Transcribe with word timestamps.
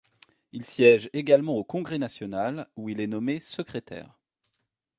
Il 0.51 0.65
siège 0.65 1.11
également 1.13 1.57
au 1.57 1.63
Congrès 1.63 1.99
national, 1.99 2.67
où 2.75 2.89
il 2.89 2.99
est 3.01 3.05
nommé 3.05 3.39
secrétaire. 3.39 4.17